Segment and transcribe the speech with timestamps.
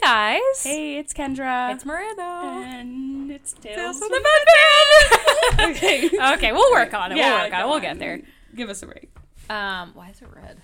[0.00, 0.62] guys.
[0.62, 1.72] Hey, it's Kendra.
[1.74, 2.22] It's Miranda.
[2.22, 4.20] and it's Tales, Tales from the
[5.58, 6.10] the okay.
[6.34, 7.18] okay, we'll work on it.
[7.18, 7.64] Yeah, we'll work on it.
[7.64, 7.82] We'll on.
[7.82, 8.20] get there.
[8.54, 9.10] Give us a break.
[9.48, 10.58] Um, why is it red?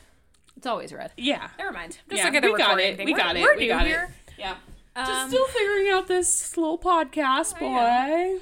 [0.57, 1.13] It's always red.
[1.17, 1.49] Yeah.
[1.59, 1.99] Never mind.
[2.09, 2.97] Just Yeah, look at the we got recording it.
[2.97, 3.07] thing.
[3.07, 3.43] We We're- got it.
[3.43, 3.99] We're We new got it.
[4.39, 4.55] Yeah.
[4.95, 8.39] Um, Just still figuring out this little podcast, boy.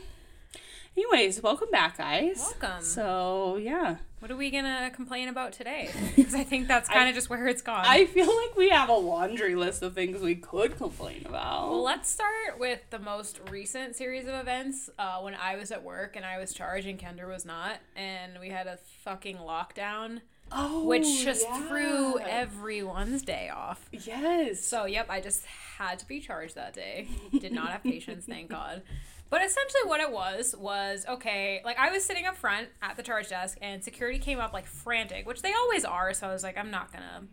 [0.97, 2.37] Anyways, welcome back, guys.
[2.39, 2.85] Welcome.
[2.85, 3.97] So, yeah.
[4.21, 5.91] What are we gonna complain about today?
[6.17, 7.85] Because I think that's kind of just where it's gone.
[7.85, 11.71] I feel like we have a laundry list of things we could complain about.
[11.71, 14.89] Well, let's start with the most recent series of events.
[14.97, 18.39] Uh, when I was at work and I was charged and Kendra was not, and
[18.39, 20.21] we had a fucking lockdown,
[20.53, 21.67] oh, which just yeah.
[21.67, 23.89] threw everyone's day off.
[23.91, 24.65] Yes.
[24.65, 27.09] So, yep, I just had to be charged that day.
[27.39, 28.83] Did not have patience, thank God.
[29.31, 31.61] But essentially, what it was was okay.
[31.65, 34.67] Like I was sitting up front at the charge desk, and security came up like
[34.67, 36.13] frantic, which they always are.
[36.15, 37.25] So I was like, I'm not gonna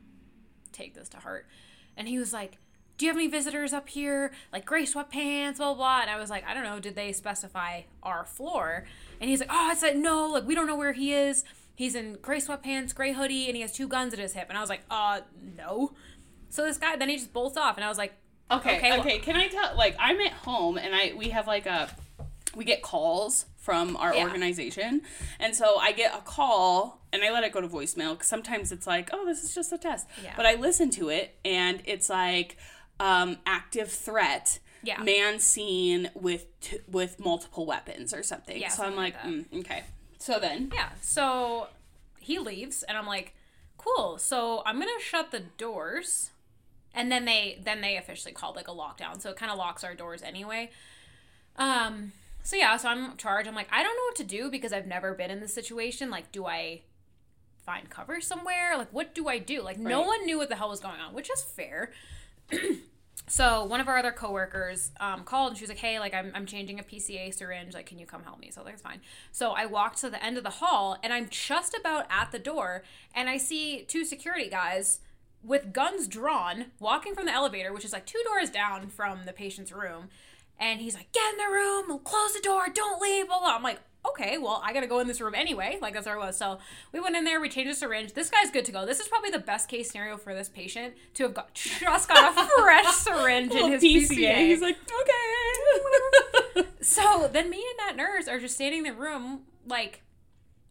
[0.71, 1.45] take this to heart.
[1.97, 2.57] And he was like,
[2.97, 4.31] "Do you have any visitors up here?
[4.51, 6.01] Like gray sweatpants, blah blah." blah.
[6.01, 6.79] And I was like, "I don't know.
[6.79, 8.85] Did they specify our floor?"
[9.19, 10.27] And he's like, "Oh, I said no.
[10.27, 11.43] Like we don't know where he is.
[11.75, 14.57] He's in gray sweatpants, gray hoodie, and he has two guns at his hip." And
[14.57, 15.21] I was like, "Uh,
[15.57, 15.93] no."
[16.49, 18.13] So this guy, then he just bolts off, and I was like,
[18.51, 19.15] Okay, Okay, okay.
[19.15, 19.75] well- Can I tell?
[19.75, 21.89] Like, I'm at home and I we have like a
[22.55, 24.23] we get calls from our Yeah.
[24.23, 25.03] organization,
[25.39, 28.71] and so I get a call and I let it go to voicemail because sometimes
[28.71, 30.07] it's like, oh, this is just a test.
[30.23, 30.33] Yeah.
[30.35, 32.57] But I listen to it and it's like
[32.99, 34.59] um, active threat.
[34.83, 35.01] Yeah.
[35.03, 38.59] Man seen with t- with multiple weapons or something.
[38.59, 39.83] Yeah, so I'm like, like mm, okay.
[40.17, 40.89] So then, Yeah.
[41.01, 41.67] So
[42.19, 43.33] he leaves, and I'm like,
[43.77, 44.17] cool.
[44.17, 46.31] So I'm gonna shut the doors,
[46.93, 49.21] and then they then they officially called like a lockdown.
[49.21, 50.71] So it kind of locks our doors anyway.
[51.57, 52.13] Um.
[52.43, 52.75] So yeah.
[52.77, 53.47] So I'm charged.
[53.47, 56.09] I'm like, I don't know what to do because I've never been in this situation.
[56.09, 56.81] Like, do I
[57.65, 58.77] find cover somewhere?
[58.77, 59.61] Like, what do I do?
[59.61, 61.91] Like, no one knew what the hell was going on, which is fair.
[63.27, 66.31] So one of our other coworkers um, called and she was like, "Hey, like I'm,
[66.35, 67.73] I'm changing a PCA syringe.
[67.73, 69.99] Like, can you come help me?" So I was like, "It's fine." So I walked
[69.99, 72.83] to the end of the hall and I'm just about at the door
[73.15, 74.99] and I see two security guys
[75.43, 79.33] with guns drawn walking from the elevator, which is like two doors down from the
[79.33, 80.09] patient's room.
[80.59, 83.55] And he's like, "Get in the room, close the door, don't leave." Blah blah.
[83.55, 86.25] I'm like, "Okay, well, I gotta go in this room anyway." Like that's where I
[86.27, 86.37] was.
[86.37, 86.59] So
[86.91, 88.13] we went in there, we changed the syringe.
[88.13, 88.85] This guy's good to go.
[88.85, 92.37] This is probably the best case scenario for this patient to have got just got
[92.37, 94.09] a fresh syringe in his PCA.
[94.09, 94.37] PCA.
[94.37, 96.67] He's like, okay.
[96.81, 100.01] So then me and that nurse are just standing in the room, like,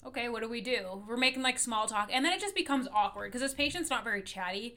[0.06, 1.03] okay, what do we do?
[1.09, 4.05] We're making like small talk, and then it just becomes awkward because this patient's not
[4.05, 4.77] very chatty,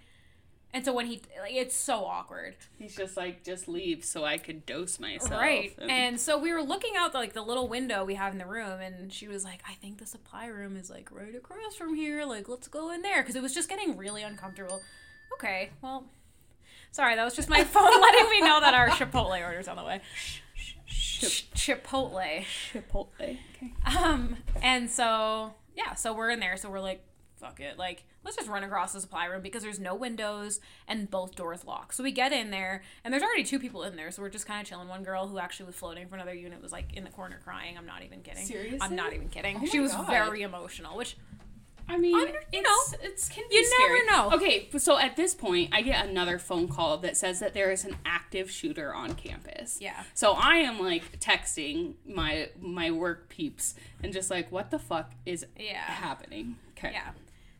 [0.74, 4.40] and so when he, like, it's so awkward, He's just like, just leave so I
[4.40, 5.32] could dose myself.
[5.40, 5.72] right?
[5.80, 8.46] And so we were looking out the, like the little window we have in the
[8.48, 11.94] room, and she was like, "I think the supply room is like right across from
[11.94, 12.26] here.
[12.26, 14.82] Like, let's go in there," because it was just getting really uncomfortable.
[15.36, 16.06] Okay, well.
[16.92, 19.84] Sorry, that was just my phone letting me know that our Chipotle order's on the
[19.84, 20.02] way.
[20.88, 22.44] Chip- Chipotle.
[22.74, 23.08] Chipotle.
[23.20, 23.40] Okay.
[23.86, 27.04] Um, and so yeah, so we're in there, so we're like,
[27.36, 31.10] fuck it, like let's just run across the supply room because there's no windows and
[31.10, 31.92] both doors lock.
[31.92, 34.46] So we get in there, and there's already two people in there, so we're just
[34.46, 34.88] kind of chilling.
[34.88, 37.78] One girl who actually was floating for another unit was like in the corner crying.
[37.78, 38.46] I'm not even kidding.
[38.46, 38.80] Seriously?
[38.82, 39.60] I'm not even kidding.
[39.62, 40.08] Oh she was God.
[40.08, 41.18] very emotional, which
[41.88, 44.06] I mean, you it's, know, it's can be you never scary.
[44.08, 44.32] know.
[44.36, 47.84] Okay, so at this point, I get another phone call that says that there is
[47.86, 49.80] an active shooter on campus.
[49.82, 50.04] Yeah.
[50.14, 55.12] So I am like texting my my work peeps and just like, what the fuck
[55.26, 55.82] is Yeah.
[55.82, 56.56] happening?
[56.78, 56.92] Okay.
[56.94, 57.10] Yeah.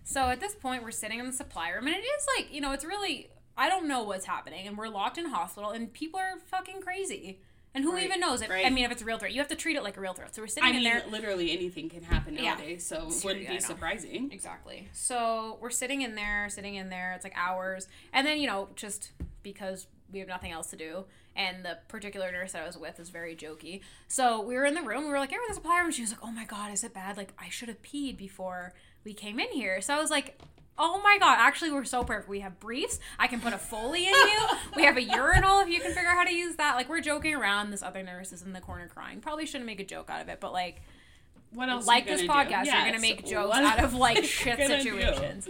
[0.04, 2.60] So at this point, we're sitting in the supply room, and it is like, you
[2.62, 6.20] know, it's really, I don't know what's happening, and we're locked in hospital, and people
[6.20, 7.40] are fucking crazy.
[7.76, 8.42] And who Right, even knows?
[8.42, 10.00] If, I mean, if it's a real threat, you have to treat it like a
[10.02, 10.36] real threat.
[10.36, 11.04] So we're sitting I in mean, there.
[11.10, 12.54] literally anything can happen Yeah.
[12.54, 14.30] nowadays, so it wouldn't be surprising.
[14.32, 14.90] Exactly.
[14.94, 17.14] So we're sitting in there, sitting in there.
[17.14, 17.88] It's like hours.
[18.12, 21.06] And then, you know, just because we have nothing else to do.
[21.36, 23.82] And the particular nurse that I was with is very jokey.
[24.08, 25.06] So we were in the room.
[25.06, 25.90] We were like, in the supply room.
[25.90, 27.18] She was like, oh my God, is it bad?
[27.18, 28.74] Like, I should have peed before
[29.04, 29.82] we came in here.
[29.82, 30.40] So I was like,
[30.78, 32.30] oh my God, actually, we're so perfect.
[32.30, 33.00] We have briefs.
[33.20, 34.40] I can put a Foley in you.
[34.76, 36.76] we have a urinal if you can figure out how to use that.
[36.76, 37.72] Like, we're joking around.
[37.72, 39.22] This other nurse is in the corner crying.
[39.22, 40.82] Probably shouldn't make a joke out of it, but like,
[41.54, 41.86] What else?
[41.86, 45.00] like this podcast, you're gonna make jokes what out of like shit gonna do?
[45.00, 45.48] situations.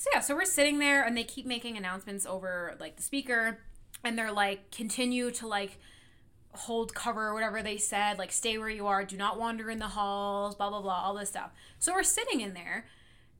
[0.00, 3.58] So yeah, so we're sitting there and they keep making announcements over like the speaker
[4.04, 5.78] and they're like continue to like
[6.54, 9.78] hold cover or whatever they said, like stay where you are, do not wander in
[9.80, 11.50] the halls, blah blah blah, all this stuff.
[11.80, 12.86] So we're sitting in there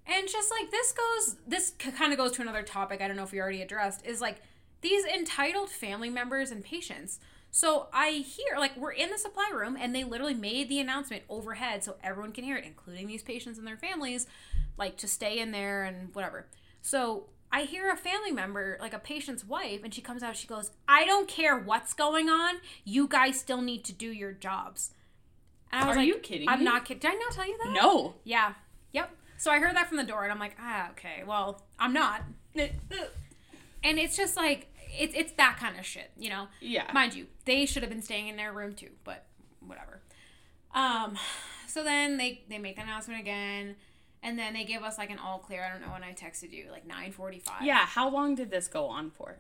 [0.09, 3.23] and just like this goes this kind of goes to another topic I don't know
[3.25, 4.41] if we already addressed is like
[4.81, 7.19] these entitled family members and patients.
[7.51, 11.23] So I hear like we're in the supply room and they literally made the announcement
[11.29, 14.27] overhead so everyone can hear it, including these patients and their families,
[14.77, 16.47] like to stay in there and whatever.
[16.83, 20.37] So I hear a family member, like a patient's wife, and she comes out.
[20.37, 22.57] She goes, "I don't care what's going on.
[22.85, 24.91] You guys still need to do your jobs."
[25.73, 26.65] And I was Are like, you kidding I'm me?
[26.67, 27.01] not kidding.
[27.01, 27.73] Did I not tell you that?
[27.73, 28.15] No.
[28.25, 28.53] Yeah.
[29.39, 31.23] So I heard that from the door, and I'm like, ah, okay.
[31.27, 32.23] Well, I'm not.
[32.57, 34.67] And it's just like
[34.99, 36.49] it's it's that kind of shit, you know.
[36.61, 36.91] Yeah.
[36.93, 39.27] Mind you, they should have been staying in their room too, but
[39.65, 40.03] whatever.
[40.75, 41.17] Um,
[41.67, 43.77] so then they they make the announcement again,
[44.23, 45.65] and then they give us like an all clear.
[45.65, 47.63] I don't know when I texted you, like nine forty five.
[47.63, 47.87] Yeah.
[47.87, 49.39] How long did this go on for?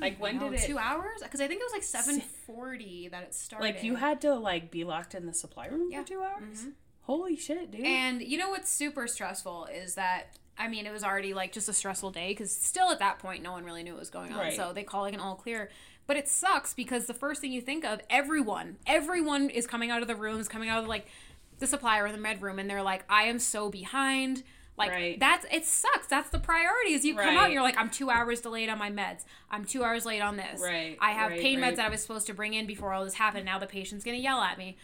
[0.00, 0.62] Like when did it?
[0.66, 1.20] Two hours?
[1.22, 3.64] Because I think it was like seven forty that it started.
[3.64, 6.02] Like you had to like be locked in the supply room Yeah.
[6.02, 6.66] for two hours.
[7.08, 7.86] Holy shit, dude!
[7.86, 11.66] And you know what's super stressful is that I mean it was already like just
[11.68, 14.30] a stressful day because still at that point no one really knew what was going
[14.32, 14.38] on.
[14.38, 14.54] Right.
[14.54, 15.70] So they call like an all clear.
[16.06, 20.00] But it sucks because the first thing you think of, everyone, everyone is coming out
[20.02, 21.06] of the rooms, coming out of like
[21.58, 24.42] the supply or the med room, and they're like, I am so behind.
[24.76, 25.18] Like Right.
[25.18, 26.06] that's it sucks.
[26.08, 26.92] That's the priority.
[26.92, 29.24] Is you come out you're like, I'm two hours delayed on my meds.
[29.50, 30.60] I'm two hours late on this.
[30.62, 31.72] Right, I have right, pain right.
[31.72, 33.44] meds that I was supposed to bring in before all this happened.
[33.44, 34.76] Now the patient's gonna yell at me.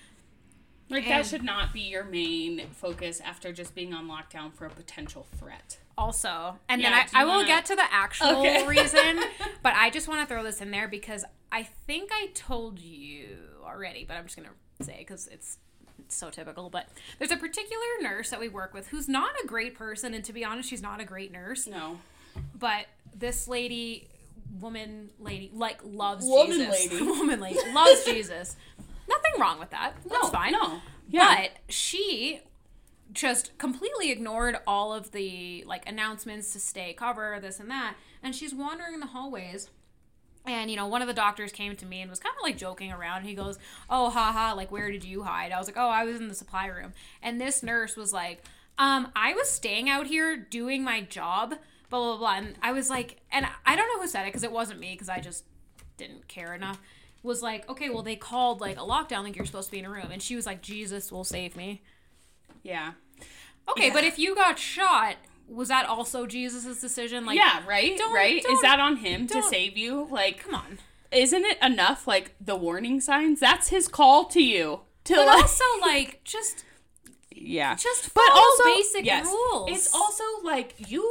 [0.91, 4.67] Like and- that should not be your main focus after just being on lockdown for
[4.67, 5.79] a potential threat.
[5.97, 8.67] also and Yeah, then I, I will wanna- get to the actual Okay.
[8.77, 9.21] reason
[9.63, 13.37] but i just want to throw this in there because i think i told you
[13.65, 14.49] already but i'm just gonna
[14.83, 15.59] say because it's
[16.01, 16.89] it's so typical but
[17.19, 20.33] there's a particular nurse that we work with who's not a great person and to
[20.33, 21.99] be honest she's not a great nurse No.
[22.59, 22.87] but
[23.17, 24.09] this lady
[24.61, 27.03] woman lady like loves Woman jesus lady.
[27.07, 28.57] woman lady loves jesus
[29.41, 29.95] wrong with that.
[30.09, 30.53] That's No, fine.
[30.53, 30.81] no.
[31.09, 31.37] Yeah.
[31.43, 32.41] but she
[33.13, 37.95] just completely ignored all of the like announcements to stay cover this and that.
[38.23, 39.71] And she's wandering in the hallways.
[40.47, 42.59] And you know one of the doctors came to me and was kind of like
[42.59, 43.25] joking around.
[43.25, 43.59] He goes
[43.89, 45.53] oh haha like where did you hide?
[45.53, 46.93] I was like oh i was in the supply room.
[47.23, 48.43] And this nurse was like
[48.79, 51.55] um i was staying out here doing my job
[51.91, 52.35] blah blah blah.
[52.37, 54.93] And i was like and i don't know who said it because it wasn't me
[54.93, 55.45] because i just
[55.97, 56.81] didn't care enough
[57.25, 59.85] was like okay well they called like a lockdown like you're supposed to be in
[59.85, 61.83] a room and she was like jesus will save me
[62.63, 62.93] Yeah.
[63.69, 63.93] Okay, Yeah.
[63.95, 65.17] but if you got shot,
[65.49, 67.25] was that also Jesus' decision?
[67.25, 67.63] Like, yeah.
[67.67, 67.97] Right.
[67.97, 68.37] don't- right.
[68.37, 70.07] Is don't- that on him to save you?
[70.11, 70.79] Like, come on.
[71.11, 72.07] isn't it enough?
[72.07, 73.41] Like the warning signs.
[73.41, 74.81] That's his call to you.
[75.05, 76.65] To But like, also, like, just
[77.31, 77.75] yeah.
[77.75, 79.71] just but follow also basic yes, rules.
[79.71, 81.07] It's also like you,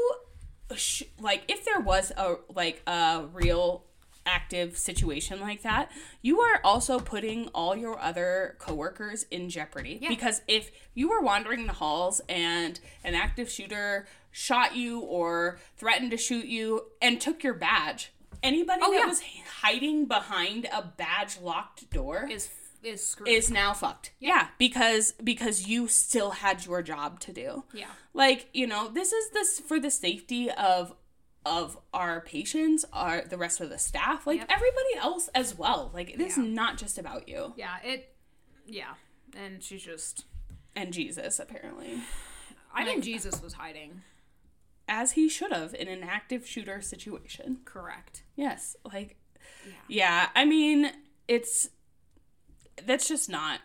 [0.76, 3.86] sh- like if there was a like a real
[4.26, 5.92] active situation like that,
[6.22, 10.10] you are also putting all your other coworkers in jeopardy Yeah.
[10.10, 16.12] because if you were wandering the halls and an active shooter shot you or threatened
[16.12, 18.12] to shoot you and took your badge.
[18.42, 19.06] Anybody Oh, that yeah.
[19.06, 19.22] was
[19.62, 22.50] hiding behind a badge locked door is
[22.84, 23.30] is screwed.
[23.30, 24.12] is now fucked.
[24.20, 27.64] Yeah, because because you still had your job to do.
[27.74, 27.88] yeah.
[28.14, 30.94] Like, you know, this is this for the safety of
[31.46, 34.48] of our patients, our the rest of the staff, like Yep.
[34.52, 35.92] everybody else as well.
[35.94, 36.44] Like it is Yeah.
[36.46, 38.16] not just about you Yeah, it
[38.66, 38.94] yeah.
[39.36, 40.26] And she's just
[40.76, 42.02] and Jesus apparently.
[42.74, 44.02] I think Jesus was hiding.
[44.88, 47.60] As he should have in an active shooter situation.
[47.66, 48.24] Correct.
[48.36, 49.18] Yes, like
[49.66, 49.72] Yeah.
[49.88, 50.92] yeah, I mean,
[51.28, 51.70] it's
[52.86, 53.60] that's just not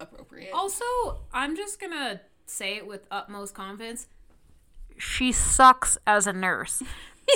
[0.00, 0.52] appropriate.
[0.52, 0.84] Also,
[1.32, 4.06] I'm just gonna say it with utmost confidence.
[4.96, 6.82] She sucks as a nurse.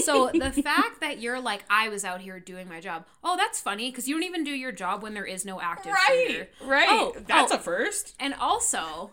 [0.03, 3.07] So the fact that you're like, I was out here doing my job.
[3.25, 5.95] Oh, that's funny because you don't even do your job when there is no active
[6.07, 6.49] shooter.
[6.61, 6.89] Right, right.
[6.91, 7.57] Oh, That's oh.
[7.57, 8.15] a first.
[8.21, 9.13] And also,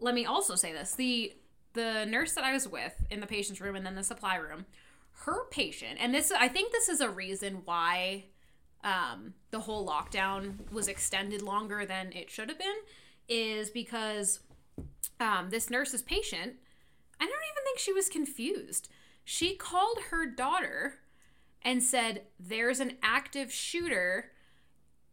[0.00, 1.34] let me also say this: the
[1.74, 4.66] the nurse that I was with in the patient's room and then the supply room,
[5.24, 8.24] her patient, and this I think this is a reason why
[8.84, 12.76] um, the whole lockdown was extended longer than it should have been,
[13.28, 14.40] is because
[15.20, 16.54] um, this nurse's patient,
[17.20, 18.88] I don't even think she was confused.
[19.24, 21.00] She called her daughter
[21.62, 24.32] and said, "There's an active shooter."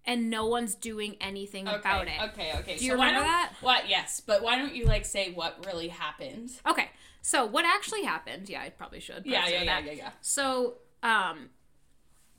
[0.08, 2.22] And no one's doing anything about it.
[2.30, 2.78] Okay, okay.
[2.78, 3.54] Do you so why remember don't- that?
[3.62, 3.90] What?
[3.90, 6.52] Yes, but why don't you like say what really happened?
[6.64, 6.92] Okay,
[7.24, 8.48] so what actually happened?
[8.48, 9.26] Yeah, I probably should.
[9.26, 9.86] Yeah, yeah, yeah, that.
[9.86, 10.10] yeah, yeah.
[10.22, 11.50] So, um,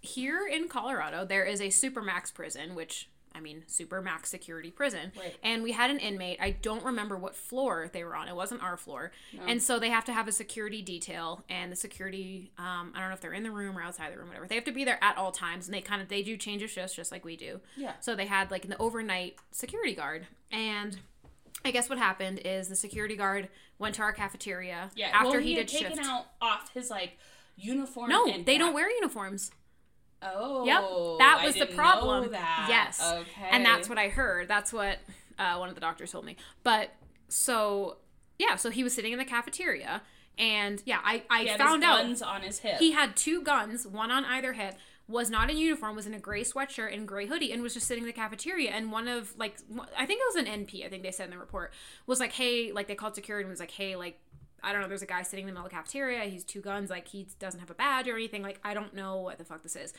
[0.01, 5.13] here in Colorado, there is a supermax prison, which I mean, super max security prison,
[5.19, 5.37] Right.
[5.43, 6.39] and we had an inmate.
[6.41, 8.29] I don't remember what floor they were on.
[8.29, 9.13] It wasn't our floor,
[9.47, 13.09] and so they have to have a security detail, and the security, um, I don't
[13.11, 14.47] know if they're in the room or outside the room, whatever.
[14.47, 16.63] They have to be there at all times, and they kind of they do change
[16.63, 17.61] of shifts just like we do.
[17.77, 17.93] Yeah.
[18.01, 20.99] So they had like an overnight security guard, and
[21.65, 25.11] I guess what happened is the security guard went to our cafeteria Yeah.
[25.13, 25.83] after he did shift.
[25.83, 26.09] well, he, had did taken shift.
[26.09, 27.19] out off his like
[27.57, 28.09] uniform.
[28.11, 29.51] no, they don't wear uniforms.
[30.23, 30.65] Oh.
[30.65, 32.31] Yep, that was the problem.
[32.33, 32.67] that.
[32.69, 33.49] Yes, Okay.
[33.51, 34.49] and that's what I heard.
[34.49, 34.99] That's what
[35.39, 36.37] uh, one of the doctors told me.
[36.63, 36.91] But
[37.29, 37.99] so
[38.39, 40.03] yeah, so he was sitting in the cafeteria,
[40.39, 42.79] And yeah, I, I He had found out guns on his hip.
[42.79, 44.75] he had two guns, one on either hip,
[45.09, 47.87] was not in uniform, was in a gray sweatshirt and gray hoodie, and was just
[47.87, 48.71] sitting in the cafeteria.
[48.71, 49.57] And one of like,
[49.97, 51.73] I think it was an NP, I think they said in the report,
[52.07, 54.19] was like, hey, like they called security and was like, hey, like,
[54.63, 56.25] I don't know, there's a guy sitting in the middle of the cafeteria.
[56.25, 58.43] He's two guns, like he doesn't have a badge or anything.
[58.43, 59.93] Like I don't know what the fuck this is.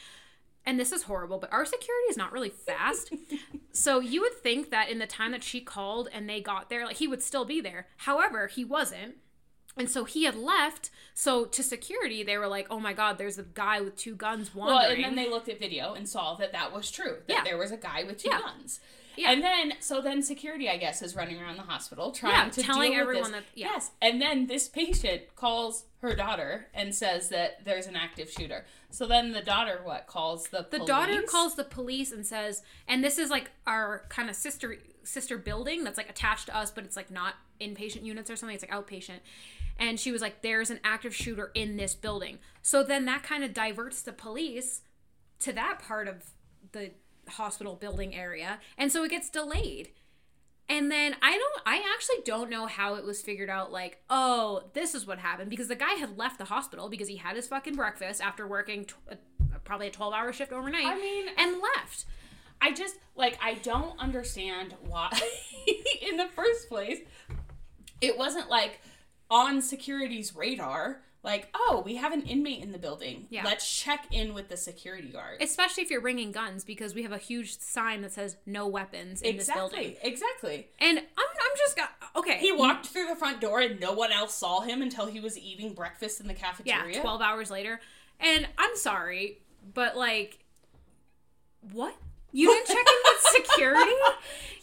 [0.66, 3.14] And this is horrible, but our security is not really fast.
[3.72, 6.86] so you would think that in the time that she called and they got there,
[6.86, 7.88] like he would still be there.
[7.98, 9.16] However, he wasn't.
[9.78, 10.90] And so he had left.
[11.14, 14.54] So to security, they were like, "Oh my God, there's a guy with two guns
[14.56, 17.18] well, and then they looked at video and saw that that was true.
[17.28, 17.44] That Yeah.
[17.44, 18.40] there was a guy with two Yeah.
[18.42, 18.80] guns.
[19.18, 19.32] Yeah.
[19.32, 22.62] And then, so then security, I guess, is running around the hospital trying Yeah, to
[22.62, 23.68] telling deal with everyone that- yeah.
[23.74, 23.92] Yes.
[24.02, 28.66] And then this patient calls her daughter and says that there's an active shooter.
[28.92, 33.04] So then the daughter, what, calls the the daughter calls the police and says, and
[33.04, 36.84] this is like our kind of sister sister building that's like attached to us, but
[36.84, 38.56] it's like not inpatient units or something.
[38.56, 39.20] It's like outpatient.
[39.80, 43.44] And she was like, "There's an active shooter in this building." So then that kind
[43.44, 44.82] of diverts the police
[45.40, 46.32] to that part of
[46.72, 46.92] the
[47.30, 49.90] hospital building area, and so it gets delayed.
[50.70, 53.72] And then I don't, I actually don't know how it was figured out.
[53.72, 57.16] Like, oh, this is what happened because the guy had left the hospital because he
[57.16, 59.16] had his fucking breakfast after working tw- uh,
[59.64, 60.86] probably a twelve hour shift overnight.
[60.86, 62.06] I mean- and left.
[62.62, 65.10] I just like I don't understand why
[66.02, 66.98] in the first place
[68.02, 68.82] it wasn't like
[69.30, 73.44] on security's radar like oh we have an inmate in the building Yeah.
[73.46, 77.12] let's check in with the security guard Especially if you're bringing guns because we have
[77.12, 79.80] a huge sign that says no weapons in this building.
[79.80, 82.40] exactly exactly And I'm, I'm just got okay.
[82.40, 85.38] he walked through the front door and no one else saw him until he was
[85.38, 86.74] eating breakfast in the cafeteria.
[86.78, 87.80] yeah, cafeteria 12 hours later.
[88.20, 89.38] And I'm sorry,
[89.76, 90.40] but like,
[91.72, 91.96] what?
[92.32, 93.92] You didn't check in with security?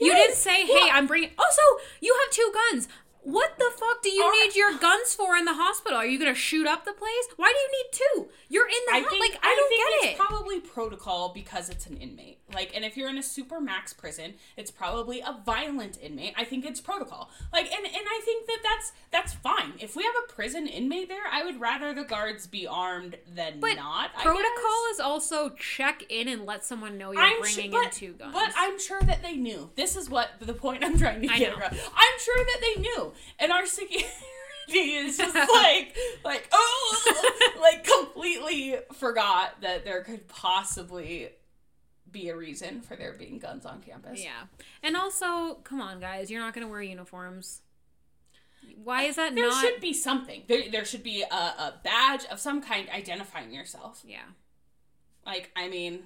[0.01, 1.31] You didn't say, hey, I'm bringing.
[1.39, 1.63] Also,
[2.01, 2.89] you have two guns.
[3.25, 5.99] What the fuck do you Are- need your guns for in the hospital?
[5.99, 7.27] Are you gonna shoot up the place?
[7.37, 8.33] Why do you need two?
[8.49, 9.11] You're in the I house.
[9.11, 10.27] think, like I don't think get it's it.
[10.27, 12.39] probably protocol because it's an inmate.
[12.53, 16.35] Like, and if you're in a super max prison, it's probably a violent inmate.
[16.37, 17.31] I think it's protocol.
[17.53, 19.73] Like, and and I think that that's that's fine.
[19.81, 23.59] If we have a prison inmate there, I would rather the guards be armed than
[23.61, 24.13] but not.
[24.15, 27.93] Protocol is also check in and let someone know you're I'm bringing sure, in but,
[27.93, 28.35] two guns.
[28.35, 29.71] but I'm sure that they knew.
[29.77, 31.73] This is what the point I'm trying to get across.
[31.73, 34.05] I'm sure that they knew, and our security
[34.69, 41.31] is just like, like, oh, like completely forgot that there could possibly
[42.11, 44.23] be a reason for there being guns on campus.
[44.23, 44.45] Yeah.
[44.83, 47.61] And also, come on, guys, you're not going to wear uniforms.
[48.83, 49.61] Why is that There not?
[49.63, 50.43] should be something.
[50.47, 54.03] There, there should be a, a badge of some kind identifying yourself.
[54.07, 54.23] yeah.
[55.27, 56.05] Like, I mean,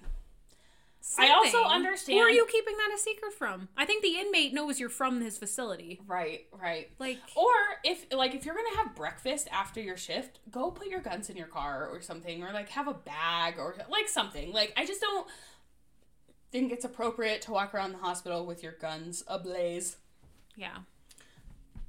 [1.18, 3.68] I also understand- Who are you keeping that a secret from?
[3.76, 6.00] I think the inmate knows you're from his facility.
[6.06, 6.90] right, right.
[6.98, 7.52] Like, Or
[7.84, 11.36] if like if you're gonna have breakfast after your shift, go put your guns in
[11.36, 14.52] your car or something, or like have a bag or like something.
[14.52, 15.26] Like I just don't
[16.50, 19.96] think it's appropriate to walk around the hospital with your guns ablaze.
[20.56, 20.78] yeah.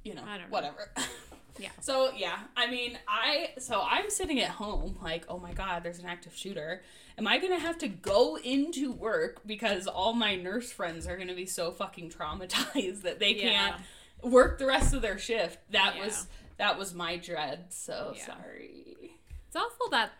[0.02, 0.70] You know, I don't know.
[1.60, 1.70] Yeah.
[1.80, 5.98] So yeah, I mean, I so I'm sitting at home like, oh my god, there's
[5.98, 6.82] an active shooter.
[7.18, 11.34] Am I gonna have to go into work because all my nurse friends are gonna
[11.34, 13.42] be so fucking traumatized that they Yeah.
[13.70, 13.82] can't
[14.32, 15.58] work the rest of their shift?
[15.70, 16.04] That Yeah.
[16.06, 16.26] was
[16.56, 17.66] that was my dread.
[17.72, 18.26] So Yeah.
[18.26, 19.18] sorry.
[19.46, 20.12] It's awful that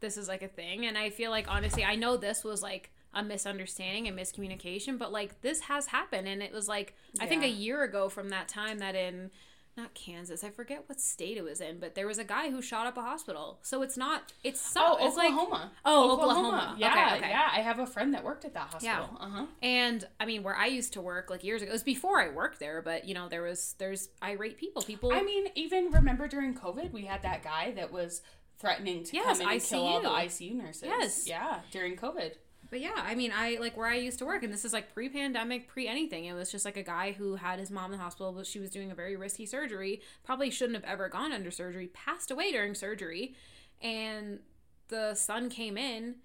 [0.00, 0.86] this is like a thing.
[0.86, 5.10] And I feel like, honestly, I know this was like a misunderstanding and miscommunication, but
[5.10, 6.28] like this has happened.
[6.28, 9.30] And it was like, I think a year ago from that time that in,
[9.76, 12.62] not Kansas, I forget what state it was in, but there was a guy who
[12.62, 13.58] shot up a hospital.
[13.62, 15.72] So it's not, it's so, Oh, it's like, Oklahoma.
[15.84, 16.74] Oh, Oklahoma.
[16.78, 17.28] Yeah, Okay, okay.
[17.30, 17.48] yeah.
[17.52, 19.10] I have a friend that worked at that hospital.
[19.20, 19.26] Yeah.
[19.26, 19.46] Uh huh.
[19.62, 22.28] And I mean, where I used to work like years ago, it was before I
[22.28, 24.82] worked there, but you know, there was there's irate people.
[24.82, 25.12] People.
[25.12, 28.22] I mean, even remember during COVID, we had that guy that was
[28.58, 30.52] threatening to Yes, come in and kill all the ICU.
[30.52, 30.82] ICU nurses.
[30.84, 31.28] Yes.
[31.28, 32.32] Yeah, during COVID.
[32.70, 34.92] But yeah, I mean, I like where I used to work, and this is like
[34.92, 36.24] pre-pandemic, pre anything.
[36.24, 38.58] It was just like a guy who had his mom in the hospital, but she
[38.58, 40.00] was doing a very risky surgery.
[40.24, 41.88] Probably shouldn't have ever gone under surgery.
[41.88, 43.34] Passed away during surgery,
[43.80, 44.40] and
[44.88, 46.16] the son came in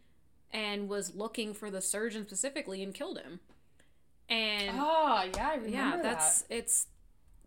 [0.51, 3.39] and was looking for the surgeon specifically and killed him.
[4.29, 6.87] And Oh, yeah, I remember yeah, that's it's.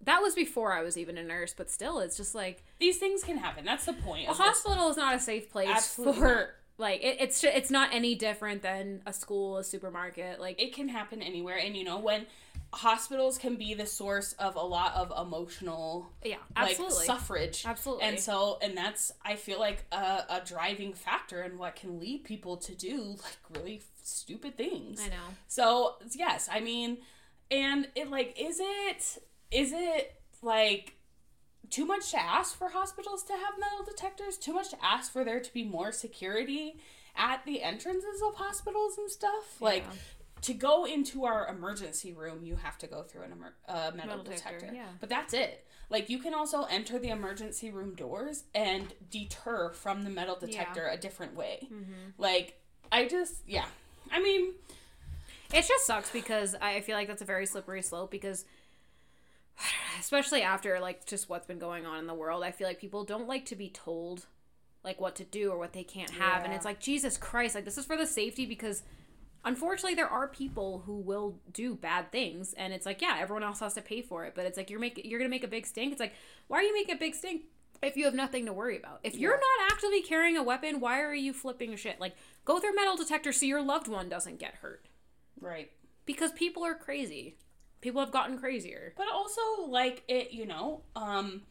[0.03, 3.25] That was before I was even a nurse, but still, it's just like These things
[3.25, 3.65] can happen.
[3.65, 4.29] That's the point.
[4.29, 4.47] a of this.
[4.47, 6.49] hospital is not a safe place Absolutely for not.
[6.77, 10.41] Like it, it's it's not any different than a school, a supermarket.
[10.41, 11.57] Like It can happen anywhere.
[11.57, 12.27] And, you know, when
[12.73, 18.05] hospitals can be the source of a lot of emotional yeah, like suffrage Absolutely.
[18.05, 22.25] and so and that's i feel like a, a driving factor in what can lead
[22.25, 25.35] people to do like really stupid things I know.
[25.47, 26.99] so yes i mean
[27.51, 30.97] and it like is it is it like
[31.71, 35.25] too much to ask for hospitals to have metal detectors, too much to ask for
[35.25, 36.77] there to be more security
[37.17, 39.61] at the entrances of hospitals and stuff.
[39.61, 39.85] Like
[40.43, 44.19] to go into our emergency room, you have to go through an emer- uh, metal,
[44.19, 44.75] Metal detector, detector.
[44.77, 44.87] yeah.
[45.01, 45.65] But that's it.
[45.91, 50.87] Like you can also enter the emergency room doors and deter from the metal detector
[50.89, 51.69] a different way.
[51.73, 51.93] Mm-hmm.
[52.19, 52.61] Like
[52.93, 53.67] I just yeah.
[54.11, 54.53] I mean,
[55.53, 58.45] It just sucks because I feel like that's a very slippery slope because
[60.01, 63.05] especially after like just what's been going on in the world, I feel like people
[63.05, 64.27] don't like to be told
[64.83, 67.65] like what to do or what they can't have and it's like Jesus Christ, like
[67.65, 68.83] this is for the safety because
[69.45, 73.61] unfortunately there are people who will do bad things and it's like yeah, everyone else
[73.61, 75.67] has to pay for it, but it's like you're making you're to make a big
[75.67, 75.93] stink.
[75.93, 76.15] It's like
[76.49, 77.43] why are you making a big stink
[77.83, 79.01] if you have nothing to worry about?
[79.03, 81.99] If you're not actively carrying a weapon, why are you flipping shit?
[81.99, 84.87] Like go through a metal detector so your loved one doesn't get hurt
[85.41, 85.71] right.
[86.07, 87.37] because people are crazy.
[87.85, 88.95] People have gotten crazier.
[88.97, 91.43] But also, like it, you know, um,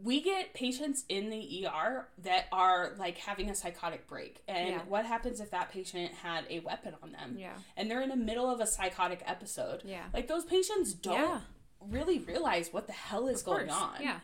[0.00, 4.82] we get patients in the ER that are like having a psychotic break, and Yeah.
[4.86, 7.36] what happens if that patient had a weapon on them?
[7.38, 7.54] Yeah.
[7.76, 9.82] and they're in the middle of a psychotic episode.
[9.82, 10.04] Yeah.
[10.12, 11.40] like those patients don't Yeah.
[11.80, 13.94] really realize what the hell is going on.
[14.02, 14.20] Yeah.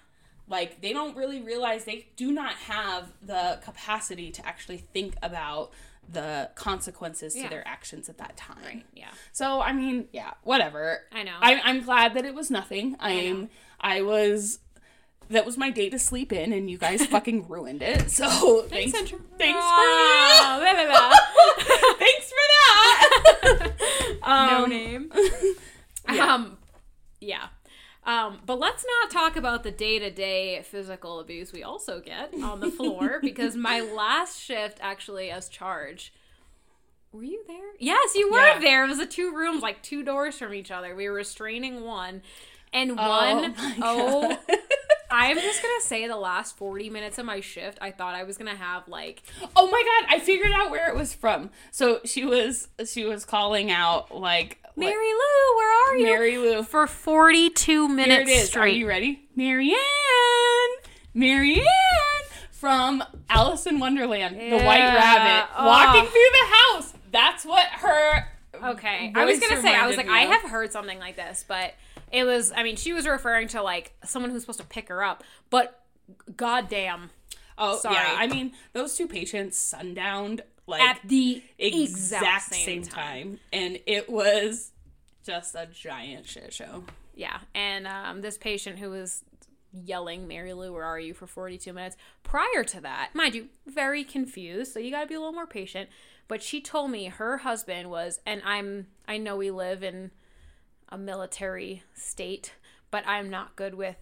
[0.46, 5.72] like they don't really realize they do not have the capacity to actually think about
[6.12, 7.44] the consequences Yeah.
[7.44, 8.58] to their actions at that time.
[8.64, 8.86] Right.
[8.94, 9.08] Yeah.
[9.32, 11.00] So I mean, yeah, whatever.
[11.12, 11.32] I know.
[11.40, 12.96] I, I'm glad that it was nothing.
[13.00, 13.40] I'm.
[13.42, 13.48] know.
[13.80, 14.60] I, was.
[15.30, 18.10] That was my day to sleep in, and you guys fucking ruined it.
[18.10, 18.26] So
[18.68, 18.92] thanks.
[18.92, 20.58] Thanks, for that.
[20.60, 21.96] blah, blah, blah.
[21.98, 22.44] thanks for
[23.48, 23.72] that.
[24.26, 25.10] no Um, name.
[28.14, 28.40] Um.
[28.46, 32.60] But let's not talk about the day to day physical abuse we also get on
[32.60, 36.12] the floor because my last shift actually as charge.
[37.12, 37.70] Were you there?
[37.78, 38.58] Yes, you were Yeah.
[38.58, 38.84] there.
[38.84, 40.96] It was the two rooms, like two doors from each other.
[40.96, 42.22] We were restraining one,
[42.72, 44.38] and Oh one my oh.
[45.16, 48.36] I'm just gonna say the last 40 minutes of my shift, I thought I was
[48.36, 49.22] gonna have like
[49.56, 50.14] Oh my god!
[50.14, 51.50] I figured out where it was from.
[51.70, 56.04] So she was she was calling out like Mary Lou, where are you?
[56.06, 56.62] Mary Lou.
[56.64, 58.56] For 42 minutes Here it is.
[58.56, 59.28] Are you ready?
[59.36, 59.78] Marianne!
[61.14, 61.62] Marianne!
[62.50, 64.94] From Alice in Wonderland, the White Yeah.
[64.96, 65.66] Rabbit, Oh.
[65.66, 66.94] walking through the house.
[67.12, 68.28] That's what her.
[68.70, 69.12] Okay.
[69.14, 71.74] I was gonna say, I was like, me I have heard something like this, but
[72.14, 75.02] it was, I mean, she was referring to like someone who's supposed to pick her
[75.02, 75.82] up, but
[76.36, 77.10] goddamn,
[77.56, 77.94] Oh, Sorry.
[77.94, 78.16] yeah.
[78.18, 83.38] I mean, those two patients sundowned like at the exact, same, time.
[83.52, 84.72] and it was
[85.24, 86.84] just a giant shit show.
[87.14, 87.38] Yeah.
[87.54, 89.22] And um, this patient who was
[89.72, 91.96] yelling, Mary Lou, where are you for 42 minutes?
[92.24, 95.88] Prior to that, mind you, very confused, so you gotta be a little more patient.
[96.26, 100.10] But she told me her husband was, and I'm, I know we live in
[100.88, 102.52] a military state,
[102.90, 103.96] but I'm not good with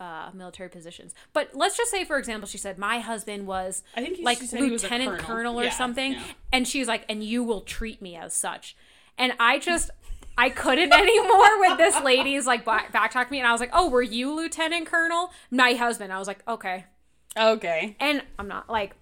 [0.00, 1.14] uh, military positions.
[1.32, 4.40] But let's just say, for example, she said, My husband was I think he- like
[4.52, 5.24] lieutenant colonel.
[5.24, 6.12] colonel, or Yeah, something.
[6.12, 6.22] yeah.
[6.52, 8.76] And she was like, And you will treat me as such.
[9.18, 9.90] And I just,
[10.36, 13.38] I couldn't anymore with this lady's like back- backtalk me.
[13.38, 15.30] And I was like, Oh, were you lieutenant colonel?
[15.50, 16.12] My husband.
[16.12, 16.86] I was like, Okay.
[17.36, 17.96] Okay.
[18.00, 18.94] And I'm not like,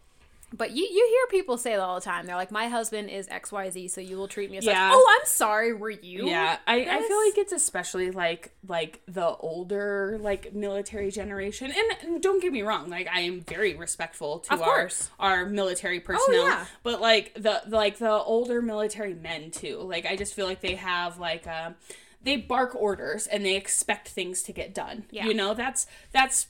[0.52, 2.26] but you, you hear people say that all the time.
[2.26, 4.90] They're like, My husband is XYZ, so you will treat me as Yeah.
[4.90, 4.96] such.
[4.98, 5.72] Oh, I'm sorry.
[5.72, 6.26] Were you?
[6.26, 12.08] Yeah, I, I feel like it's especially like like the older like military generation, and,
[12.12, 15.08] and don't get me wrong, like I am very respectful to Of our course.
[15.18, 16.66] Oh, our military personnel, oh, yeah.
[16.82, 19.78] but like the like the older military men too.
[19.78, 21.76] Like I just feel like they have like um
[22.22, 25.04] they bark orders and they expect things to get done.
[25.10, 25.26] Yeah.
[25.26, 26.48] You know, that's that's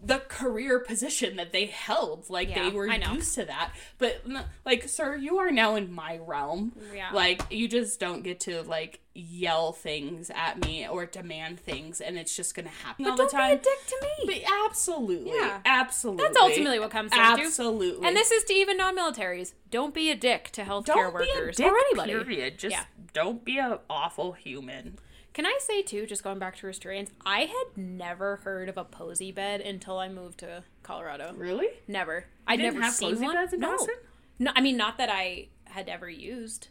[0.00, 2.30] the career position that they held.
[2.30, 3.72] Like Yeah, they were used to that.
[3.98, 4.22] But
[4.64, 6.72] like, sir, you are now in my realm.
[6.94, 7.10] Yeah.
[7.12, 12.16] Like you just don't get to like yell things at me or demand things, and
[12.16, 13.50] it's just gonna happen all Don't the time.
[13.50, 14.40] be a dick to me.
[14.44, 15.58] But absolutely, Yeah.
[15.64, 16.24] absolutely.
[16.24, 17.42] That's ultimately what comes down to.
[17.44, 18.06] Absolutely.
[18.06, 19.54] And this is to even non-militaries.
[19.70, 22.12] Don't be a dick to healthcare don't workers be a dick, or anybody.
[22.12, 22.58] Period.
[22.58, 22.84] Just Yeah.
[23.12, 24.98] don't be an awful human.
[25.38, 28.82] Can I say too, just going back to restraints, I had never heard of a
[28.82, 31.32] Posey bed until I moved to Colorado.
[31.36, 31.68] Really?
[31.86, 32.24] Never.
[32.44, 33.36] I'd didn't never have seen Posey one.
[33.36, 33.70] beds in no.
[33.70, 33.94] Boston?
[34.40, 36.70] No, I mean not that I had ever used,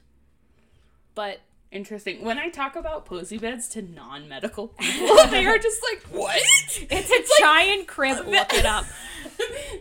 [1.16, 1.40] but
[1.72, 2.26] Interesting.
[2.26, 6.42] When I talk about Posey beds to non-medical people, they are just like, "What?"
[6.90, 8.28] it's a giant crib.
[8.28, 8.86] Look it up.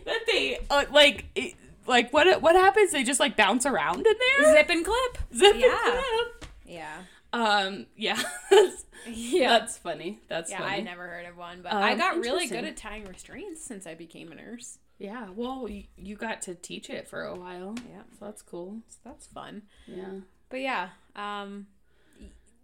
[0.05, 1.55] that they uh, like, it,
[1.87, 2.41] like what?
[2.41, 2.91] What happens?
[2.93, 4.53] They just like bounce around in there.
[4.53, 5.17] Zip and clip.
[5.35, 6.45] Zip and clip.
[6.65, 7.03] Yeah.
[7.33, 7.85] Um.
[7.95, 8.21] Yeah.
[9.05, 9.49] Yeah.
[9.59, 10.19] that's funny.
[10.27, 10.77] That's yeah, funny.
[10.77, 13.85] I never heard of one, but I Um, got really good at tying restraints since
[13.87, 14.79] I became a nurse.
[14.97, 15.27] Yeah.
[15.35, 17.75] Well, you, you got to teach it for a while.
[17.89, 18.01] Yeah.
[18.19, 18.79] So that's cool.
[18.89, 19.61] So that's fun.
[19.85, 20.21] Yeah.
[20.49, 21.67] But yeah, um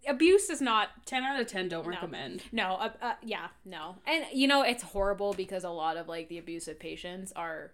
[0.06, 2.42] abuse is not 10 out of 10 don't recommend.
[2.52, 6.28] no uh, uh, yeah no and you know it's horrible because a lot of like
[6.28, 7.72] the abusive patients are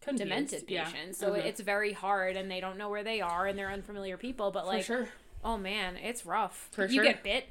[0.00, 0.22] Confused.
[0.22, 0.84] demented Yeah.
[0.84, 1.44] patients so Mhm.
[1.44, 4.64] it's very hard and they don't know where they are and they're unfamiliar people but
[4.64, 5.08] like For sure.
[5.44, 7.04] Oh man it's rough For you sure.
[7.04, 7.48] get bit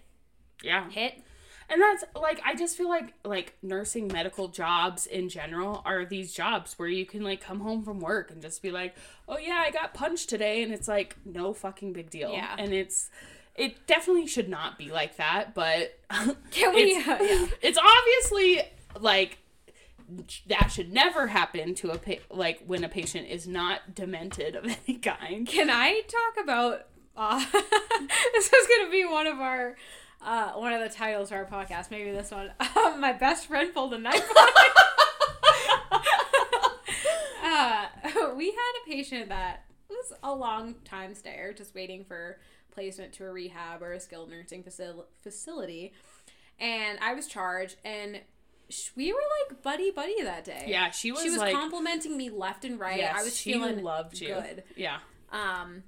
[0.64, 0.90] Yeah.
[0.90, 1.22] hit
[1.70, 6.34] And that's like I just feel like like nursing medical jobs in general are these
[6.34, 8.94] jobs where you can like come home from work and just be like,
[9.28, 12.32] "Oh yeah, I got punched today." And it's like no fucking big deal.
[12.34, 12.56] Yeah.
[12.60, 13.10] And it's
[13.56, 15.98] it definitely should not be like that, but
[16.52, 17.48] Can we- it's, uh, yeah.
[17.62, 18.62] it's obviously
[19.00, 19.38] like
[20.48, 24.66] that should never happen to a pa- like when a patient is not demented of
[24.66, 25.48] any kind.
[25.48, 26.88] Can I talk about?
[27.16, 27.44] Uh,
[28.34, 29.76] this is gonna be one of our,
[30.22, 31.92] uh, one of the titles for our podcast.
[31.92, 32.52] Maybe this one.
[32.76, 34.70] Um, my best friend pulled a knife on me.
[37.44, 37.86] uh,
[38.36, 42.40] we had a patient that was a long time stayer, just waiting for
[42.72, 45.94] placement to a rehab or a skilled nursing facil- facility,
[46.60, 48.22] and I was charged and.
[48.96, 49.20] We were
[49.50, 50.64] like buddy buddy that day.
[50.68, 53.00] Yeah, she was, she was like complimenting me left and right.
[53.00, 54.30] yes, I was she feeling loved you.
[54.30, 54.64] good.
[54.78, 55.00] Yeah.
[55.30, 55.84] Um,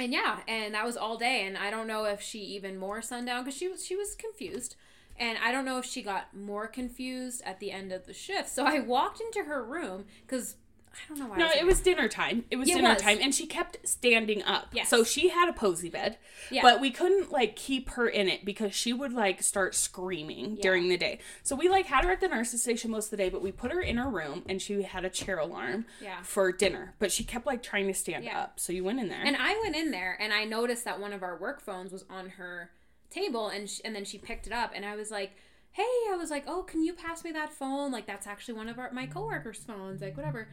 [0.00, 1.46] and yeah, and that was all day.
[1.46, 4.76] And I don't know if she even more sundown because she was she was confused,
[5.16, 8.48] and I don't know if she got more confused at the end of the shift.
[8.48, 10.56] So I walked into her room because
[10.92, 11.36] I don't know why.
[11.36, 12.44] No, it was dinner time.
[12.50, 13.00] It was it dinner was.
[13.02, 14.68] time, and she kept standing up.
[14.72, 14.88] Yes.
[14.88, 16.18] So she had a Posey bed,
[16.50, 16.62] Yeah.
[16.62, 20.88] but we couldn't like keep her in it because she would like start screaming during
[20.88, 21.20] the day.
[21.44, 23.52] So we like had her at the nurse's station most of the day, but we
[23.52, 26.22] put her in her room, and she had a chair alarm Yeah.
[26.22, 26.94] for dinner.
[26.98, 28.40] But she kept like trying to stand Yeah.
[28.40, 28.58] up.
[28.58, 29.22] So you went in there.
[29.24, 32.04] And I went in there and I noticed that one of our work phones was
[32.10, 32.70] on her
[33.10, 35.32] table and sh- and then she picked it up and I was like,
[35.72, 37.92] "Hey, I was like, "Oh, can you pass me that phone?
[37.92, 40.48] Like that's actually one of our my coworkers' phones, like whatever."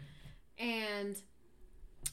[0.60, 1.17] And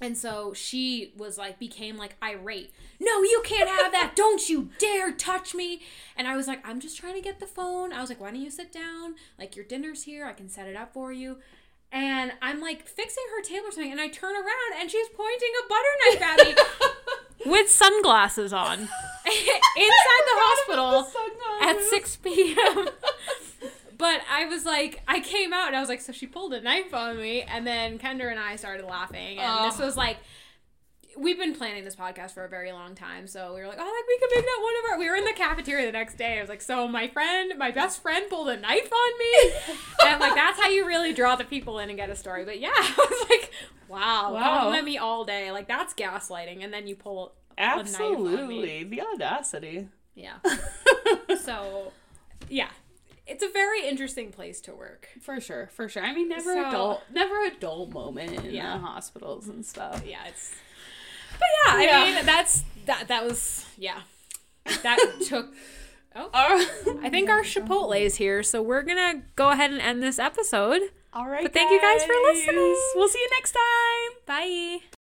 [0.01, 2.73] and so she was like became like irate.
[3.01, 4.15] "No, you can't have that.
[4.17, 5.83] Don't you dare touch me."
[6.17, 8.31] And I was like, "I'm just trying to get the phone." I was like, "Why
[8.31, 9.15] don't you sit down?
[9.39, 10.27] Like your dinner's here.
[10.27, 11.39] I can set it up for you."
[11.93, 15.51] And I'm like fixing her table or something, and I turn around and she's pointing
[15.63, 16.55] a butter knife at me
[17.47, 18.79] with sunglasses on
[19.27, 21.09] inside the hospital
[21.63, 22.89] at 6 p.m.
[24.05, 26.61] But I was like, I came out and I was like, so she pulled a
[26.61, 29.85] knife on me, and then Kendra and I started laughing, and this Oh.
[29.87, 30.19] was like.
[31.17, 33.85] We've been planning this podcast for a very long time, so we were like, "Oh,
[33.85, 36.17] like we could make that one of our." We were in the cafeteria the next
[36.19, 36.39] day.
[36.39, 39.53] I was like, "So my friend, my best friend, pulled a knife on me,"
[40.01, 42.45] and I'm like, "That's how you really draw the people in and get a story."
[42.45, 43.53] But yeah, I was like,
[43.87, 44.43] "Wow, Wow.
[44.43, 45.53] compliment me all day.
[45.53, 47.91] Like that's gaslighting." And then you pull a knife on me.
[47.93, 49.87] Absolutely, the audacity.
[50.17, 50.39] Yeah.
[51.41, 51.93] so,
[52.49, 52.71] yeah,
[53.27, 55.09] it's a very interesting place to work.
[55.21, 56.03] For sure, for sure.
[56.03, 58.75] I mean, never So- a dull, never a dull moment in Yeah.
[58.75, 60.03] the hospitals and stuff.
[60.07, 60.55] Yeah, it's.
[61.39, 63.09] But yeah, I mean that's that.
[63.09, 64.01] That was yeah.
[64.83, 65.53] That took.
[66.17, 70.01] Oh, All I think our Chipotle is here, so we're gonna go ahead and end
[70.03, 70.81] this episode.
[71.13, 71.43] All right.
[71.43, 72.77] But thank you guys for listening.
[72.95, 74.13] We'll see you next time.
[74.27, 75.04] Bye.